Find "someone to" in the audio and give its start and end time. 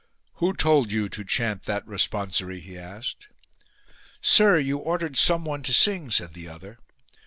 5.15-5.73